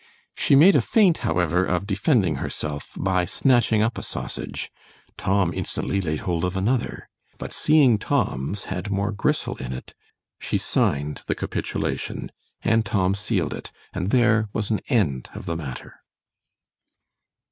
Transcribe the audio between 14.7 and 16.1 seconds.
an end of the matter.